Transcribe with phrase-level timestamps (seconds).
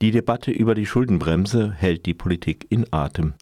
[0.00, 3.34] Die Debatte über die Schuldenbremse hält die Politik in Atem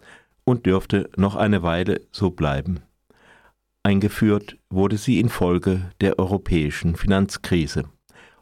[0.45, 2.81] und dürfte noch eine Weile so bleiben.
[3.83, 7.85] Eingeführt wurde sie infolge der europäischen Finanzkrise.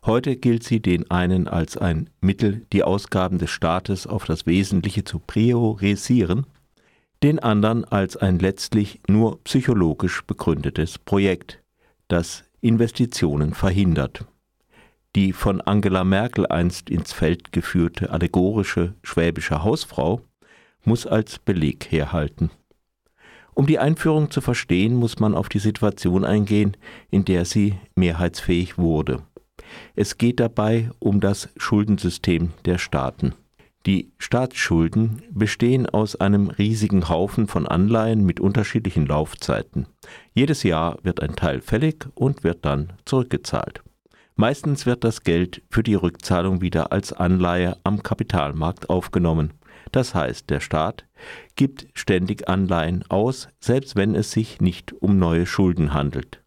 [0.07, 5.05] Heute gilt sie den einen als ein Mittel, die Ausgaben des Staates auf das Wesentliche
[5.05, 6.47] zu priorisieren,
[7.23, 11.63] den anderen als ein letztlich nur psychologisch begründetes Projekt,
[12.09, 14.27] das Investitionen verhindert.
[15.17, 20.23] Die von Angela Merkel einst ins Feld geführte allegorische schwäbische Hausfrau
[20.85, 22.51] muss als Beleg herhalten.
[23.55, 26.77] Um die Einführung zu verstehen, muss man auf die Situation eingehen,
[27.11, 29.23] in der sie mehrheitsfähig wurde.
[29.95, 33.35] Es geht dabei um das Schuldensystem der Staaten.
[33.87, 39.87] Die Staatsschulden bestehen aus einem riesigen Haufen von Anleihen mit unterschiedlichen Laufzeiten.
[40.33, 43.85] Jedes Jahr wird ein Teil fällig und wird dann zurückgezahlt.
[44.37, 49.53] Meistens wird das Geld für die Rückzahlung wieder als Anleihe am Kapitalmarkt aufgenommen.
[49.93, 51.07] Das heißt, der Staat
[51.55, 56.43] gibt ständig Anleihen aus, selbst wenn es sich nicht um neue Schulden handelt.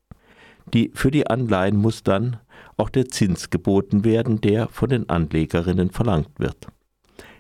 [0.73, 2.37] Die, für die Anleihen muss dann
[2.75, 6.67] auch der Zins geboten werden, der von den Anlegerinnen verlangt wird.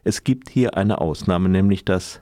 [0.05, 2.21] Es gibt hier eine Ausnahme, nämlich dass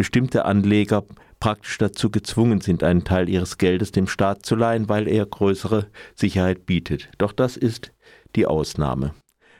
[0.00, 1.04] bestimmte Anleger
[1.40, 5.88] praktisch dazu gezwungen sind, einen Teil ihres Geldes dem Staat zu leihen, weil er größere
[6.14, 7.10] Sicherheit bietet.
[7.18, 7.92] Doch das ist
[8.34, 9.12] die Ausnahme.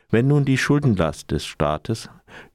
[0.09, 2.09] Wenn nun die Schuldenlast des Staates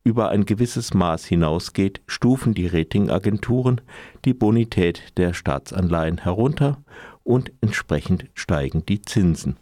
[0.03, 3.81] über ein gewisses Maß hinausgeht, stufen die Ratingagenturen
[4.25, 6.83] die Bonität der Staatsanleihen herunter
[7.23, 9.57] und entsprechend steigen die Zinsen.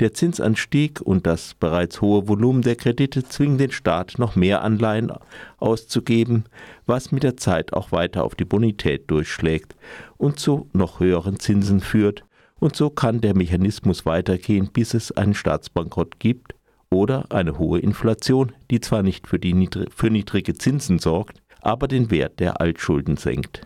[0.00, 5.12] Der Zinsanstieg und das bereits hohe Volumen der Kredite zwingen den Staat, noch mehr Anleihen
[5.58, 6.44] auszugeben,
[6.86, 9.74] was mit der Zeit auch weiter auf die Bonität durchschlägt
[10.16, 12.24] und zu noch höheren Zinsen führt,
[12.60, 16.54] und so kann der Mechanismus weitergehen, bis es einen Staatsbankrott gibt
[16.90, 22.10] oder eine hohe Inflation, die zwar nicht für, niedrig für niedrige Zinsen sorgt, aber den
[22.10, 23.62] Wert der Altschulden senkt.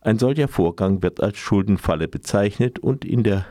[0.00, 3.44] Ein solcher Vorgang wird als Schuldenfalle bezeichnet und in der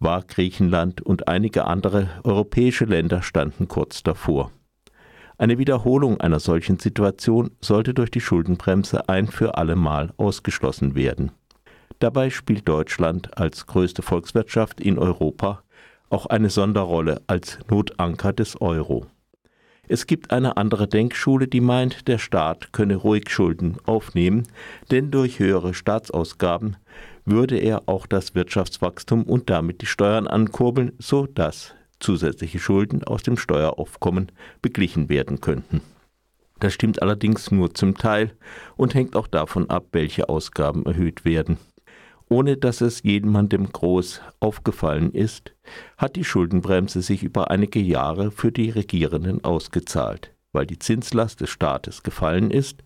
[0.00, 4.50] war Griechenland und einige andere europäische Länder standen kurz davor.
[5.38, 11.30] Eine Wiederholung einer solchen Situation sollte durch die Schuldenbremse ein für alle Mal ausgeschlossen werden.
[12.00, 15.62] Dabei spielt Deutschland als größte Volkswirtschaft in Europa
[16.10, 19.06] auch eine Sonderrolle als Notanker des Euro.
[19.90, 24.42] Es gibt eine andere Denkschule, die meint, der Staat könne ruhig Schulden aufnehmen,
[24.90, 26.76] denn durch höhere Staatsausgaben
[27.30, 33.22] würde er auch das Wirtschaftswachstum und damit die Steuern ankurbeln, so dass zusätzliche Schulden aus
[33.22, 35.80] dem Steueraufkommen beglichen werden könnten.
[36.60, 38.32] Das stimmt allerdings nur zum Teil
[38.76, 41.58] und hängt auch davon ab, welche Ausgaben erhöht werden.
[42.28, 45.54] Ohne dass es jemandem groß aufgefallen ist,
[45.96, 50.34] hat die Schuldenbremse sich über einige Jahre für die Regierenden ausgezahlt.
[50.52, 52.82] Weil die Zinslast des Staates gefallen ist,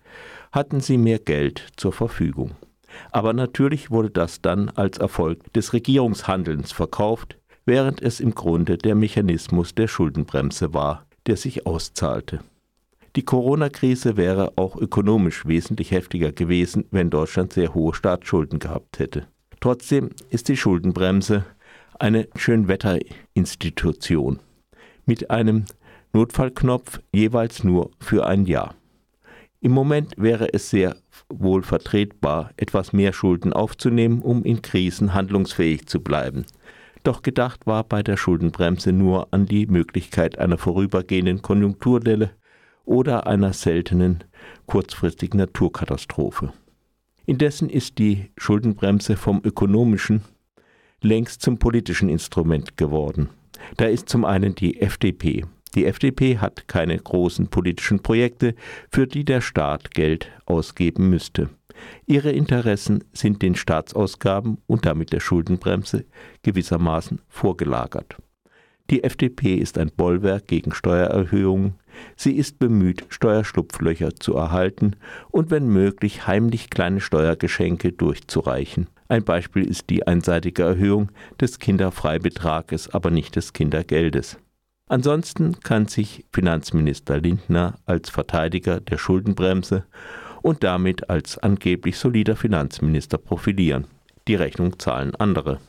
[0.52, 2.52] hatten sie mehr Geld zur Verfügung.
[3.10, 8.94] Aber natürlich wurde das dann als Erfolg des Regierungshandelns verkauft, während es im Grunde der
[8.94, 12.40] Mechanismus der Schuldenbremse war, der sich auszahlte.
[13.14, 19.26] Die Corona-Krise wäre auch ökonomisch wesentlich heftiger gewesen, wenn Deutschland sehr hohe Staatsschulden gehabt hätte.
[19.60, 21.44] Trotzdem ist die Schuldenbremse
[21.98, 24.40] eine Schönwetterinstitution
[25.04, 25.66] mit einem
[26.12, 28.74] Notfallknopf jeweils nur für ein Jahr.
[29.64, 30.96] Im Moment wäre es sehr
[31.28, 36.46] wohl vertretbar, etwas mehr Schulden aufzunehmen, um in Krisen handlungsfähig zu bleiben.
[37.04, 42.32] Doch gedacht war bei der Schuldenbremse nur an die Möglichkeit einer vorübergehenden Konjunkturdelle
[42.84, 44.24] oder einer seltenen
[44.66, 46.52] kurzfristigen Naturkatastrophe.
[47.24, 50.22] Indessen ist die Schuldenbremse vom ökonomischen
[51.02, 53.28] längst zum politischen Instrument geworden.
[53.76, 58.54] Da ist zum einen die FDP, die FDP hat keine großen politischen Projekte,
[58.90, 61.48] für die der Staat Geld ausgeben müsste.
[62.06, 66.04] Ihre Interessen sind den Staatsausgaben und damit der Schuldenbremse
[66.42, 68.16] gewissermaßen vorgelagert.
[68.90, 71.76] Die FDP ist ein Bollwerk gegen Steuererhöhungen,
[72.16, 74.96] sie ist bemüht, Steuerschlupflöcher zu erhalten
[75.30, 78.88] und wenn möglich heimlich kleine Steuergeschenke durchzureichen.
[79.08, 81.10] Ein Beispiel ist die einseitige Erhöhung
[81.40, 84.38] des Kinderfreibetrages, aber nicht des Kindergeldes.
[84.92, 89.86] Ansonsten kann sich Finanzminister Lindner als Verteidiger der Schuldenbremse
[90.42, 93.86] und damit als angeblich solider Finanzminister profilieren.
[94.28, 95.60] Die Rechnung zahlen andere.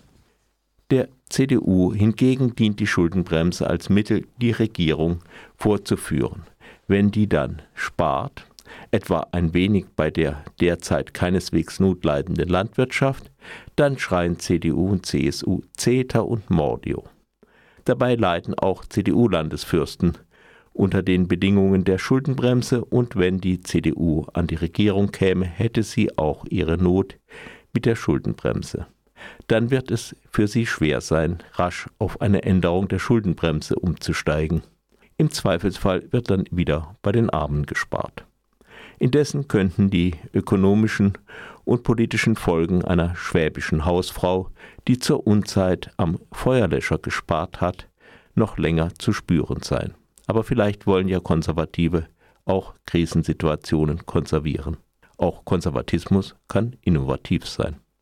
[0.91, 5.19] Der CDU hingegen dient die Schuldenbremse als Mittel, die Regierung
[5.55, 6.43] vorzuführen.
[6.89, 8.45] Wenn die dann spart,
[8.91, 13.31] etwa ein wenig bei der derzeit keineswegs notleidenden Landwirtschaft,
[13.77, 17.05] dann schreien CDU und CSU CETA und Mordio.
[17.85, 20.17] Dabei leiden auch CDU-Landesfürsten,
[20.73, 26.17] unter den Bedingungen der Schuldenbremse und wenn die CDU an die Regierung käme, hätte sie
[26.17, 27.17] auch ihre Not
[27.73, 28.87] mit der Schuldenbremse.
[29.47, 34.63] Dann wird es für sie schwer sein, rasch auf eine Änderung der Schuldenbremse umzusteigen.
[35.17, 38.25] Im Zweifelsfall wird dann wieder bei den Armen gespart.
[39.03, 41.17] Indessen könnten die ökonomischen
[41.65, 44.49] und politischen Folgen einer schwäbischen Hausfrau,
[44.87, 47.89] die zur Unzeit am Feuerlöscher gespart hat,
[48.33, 49.93] noch länger zu spüren sein.
[50.25, 52.07] Aber vielleicht wollen ja Konservative
[52.45, 54.77] auch Krisensituationen konservieren.
[55.17, 57.82] Auch Konservatismus kann innovativ sein.